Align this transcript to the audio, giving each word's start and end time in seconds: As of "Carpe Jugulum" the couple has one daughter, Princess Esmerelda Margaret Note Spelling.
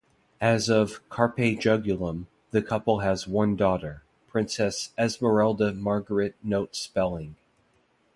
As 0.41 0.67
of 0.67 1.07
"Carpe 1.09 1.59
Jugulum" 1.59 2.25
the 2.49 2.63
couple 2.63 3.01
has 3.01 3.27
one 3.27 3.55
daughter, 3.55 4.01
Princess 4.27 4.93
Esmerelda 4.97 5.73
Margaret 5.75 6.33
Note 6.41 6.75
Spelling. 6.75 7.35